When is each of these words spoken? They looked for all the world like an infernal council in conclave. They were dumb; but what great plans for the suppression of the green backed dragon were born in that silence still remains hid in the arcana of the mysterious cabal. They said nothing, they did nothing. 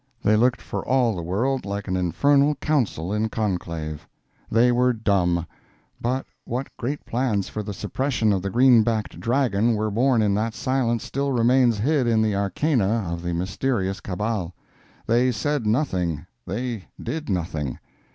They 0.23 0.35
looked 0.35 0.63
for 0.63 0.83
all 0.83 1.15
the 1.15 1.21
world 1.21 1.63
like 1.63 1.87
an 1.87 1.95
infernal 1.95 2.55
council 2.55 3.13
in 3.13 3.29
conclave. 3.29 4.07
They 4.49 4.71
were 4.71 4.93
dumb; 4.93 5.45
but 6.01 6.25
what 6.43 6.75
great 6.75 7.05
plans 7.05 7.49
for 7.49 7.61
the 7.61 7.71
suppression 7.71 8.33
of 8.33 8.41
the 8.41 8.49
green 8.49 8.81
backed 8.81 9.19
dragon 9.19 9.75
were 9.75 9.91
born 9.91 10.23
in 10.23 10.33
that 10.33 10.55
silence 10.55 11.03
still 11.03 11.31
remains 11.31 11.77
hid 11.77 12.07
in 12.07 12.19
the 12.23 12.35
arcana 12.35 13.13
of 13.13 13.21
the 13.21 13.33
mysterious 13.35 13.99
cabal. 13.99 14.55
They 15.05 15.31
said 15.31 15.67
nothing, 15.67 16.25
they 16.47 16.85
did 16.99 17.29
nothing. 17.29 17.77